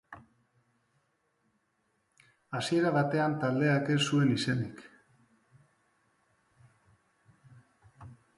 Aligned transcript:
Hasiera 2.59 2.93
batean 2.95 3.35
taldeak 3.43 3.93
ez 3.97 3.99
zuen 4.07 4.33
izenik. 4.37 4.83